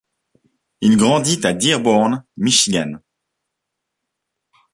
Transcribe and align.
Il 0.81 0.97
grandit 0.97 1.41
à 1.45 1.53
Dearborn, 1.53 2.25
Michigan. 2.35 2.93